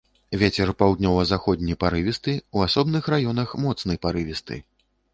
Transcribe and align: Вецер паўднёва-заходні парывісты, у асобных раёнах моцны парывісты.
Вецер 0.43 0.71
паўднёва-заходні 0.79 1.77
парывісты, 1.85 2.35
у 2.55 2.67
асобных 2.71 3.13
раёнах 3.17 3.57
моцны 3.67 4.03
парывісты. 4.09 4.55